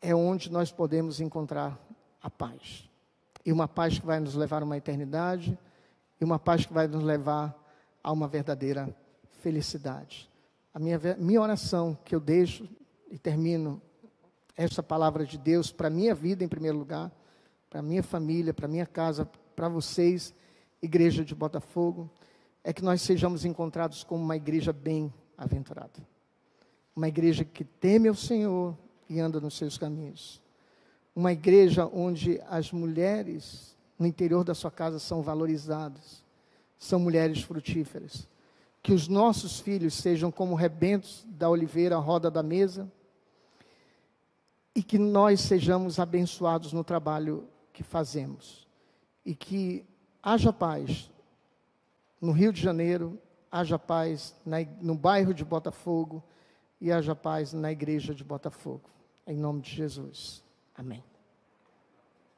[0.00, 1.76] é onde nós podemos encontrar
[2.22, 2.88] a paz.
[3.44, 5.58] E uma paz que vai nos levar a uma eternidade,
[6.20, 7.52] e uma paz que vai nos levar
[8.04, 8.96] a uma verdadeira
[9.46, 10.28] felicidade.
[10.74, 12.68] A minha, minha oração que eu deixo
[13.08, 13.80] e termino
[14.56, 17.12] essa palavra de Deus para a minha vida em primeiro lugar,
[17.70, 19.24] para a minha família, para a minha casa,
[19.54, 20.34] para vocês,
[20.82, 22.10] igreja de Botafogo,
[22.64, 26.04] é que nós sejamos encontrados como uma igreja bem-aventurada.
[26.96, 28.76] Uma igreja que teme ao Senhor
[29.08, 30.42] e anda nos seus caminhos.
[31.14, 36.24] Uma igreja onde as mulheres no interior da sua casa são valorizadas,
[36.80, 38.26] são mulheres frutíferas.
[38.86, 42.88] Que os nossos filhos sejam como rebentos da oliveira à roda da mesa,
[44.76, 48.64] e que nós sejamos abençoados no trabalho que fazemos.
[49.24, 49.84] E que
[50.22, 51.10] haja paz
[52.20, 53.18] no Rio de Janeiro,
[53.50, 56.22] haja paz na, no bairro de Botafogo
[56.80, 58.88] e haja paz na igreja de Botafogo.
[59.26, 60.44] Em nome de Jesus.
[60.76, 61.02] Amém.